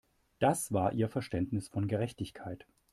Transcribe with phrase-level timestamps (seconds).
[0.39, 2.65] Das war ihr Verständnis von Gerechtigkeit.